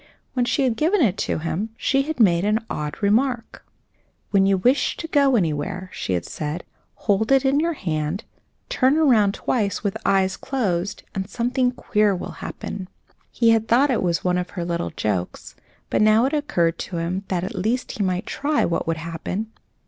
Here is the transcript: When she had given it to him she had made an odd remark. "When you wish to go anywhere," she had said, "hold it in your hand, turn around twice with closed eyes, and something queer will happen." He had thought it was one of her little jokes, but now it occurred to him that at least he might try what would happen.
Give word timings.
When 0.33 0.45
she 0.45 0.63
had 0.63 0.77
given 0.77 0.99
it 1.03 1.15
to 1.29 1.37
him 1.37 1.69
she 1.77 2.01
had 2.01 2.19
made 2.19 2.43
an 2.43 2.65
odd 2.71 3.03
remark. 3.03 3.63
"When 4.31 4.47
you 4.47 4.57
wish 4.57 4.97
to 4.97 5.07
go 5.07 5.35
anywhere," 5.35 5.91
she 5.93 6.13
had 6.13 6.25
said, 6.25 6.63
"hold 6.95 7.31
it 7.31 7.45
in 7.45 7.59
your 7.59 7.73
hand, 7.73 8.23
turn 8.67 8.97
around 8.97 9.35
twice 9.35 9.83
with 9.83 9.93
closed 9.93 10.07
eyes, 10.07 10.95
and 11.13 11.29
something 11.29 11.71
queer 11.71 12.15
will 12.15 12.31
happen." 12.41 12.87
He 13.31 13.51
had 13.51 13.67
thought 13.67 13.91
it 13.91 14.01
was 14.01 14.23
one 14.23 14.39
of 14.39 14.49
her 14.57 14.65
little 14.65 14.89
jokes, 14.89 15.55
but 15.91 16.01
now 16.01 16.25
it 16.25 16.33
occurred 16.33 16.79
to 16.79 16.97
him 16.97 17.23
that 17.27 17.43
at 17.43 17.53
least 17.53 17.91
he 17.99 18.03
might 18.03 18.25
try 18.25 18.65
what 18.65 18.87
would 18.87 18.97
happen. 18.97 19.51